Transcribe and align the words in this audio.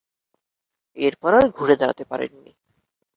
এরপর 0.97 1.31
আর 1.33 1.45
ঘুরে 1.57 1.75
দাঁড়াতে 1.81 2.03
পারেনি। 2.05 2.51